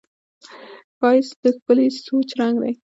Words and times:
ښایست 0.97 1.35
د 1.43 1.45
ښکلي 1.55 1.87
سوچ 2.05 2.27
رنګ 2.39 2.55
دی 2.63 2.73